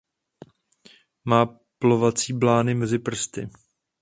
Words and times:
Má 1.25 1.45
plovací 1.79 2.33
blány 2.33 2.75
mezi 2.75 2.99
prsty. 2.99 3.49